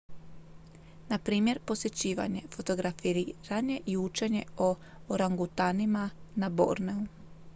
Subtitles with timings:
[1.09, 4.75] na primjer posjećivanje fotografiranje i učenje o
[5.09, 7.05] orangutanima na borneu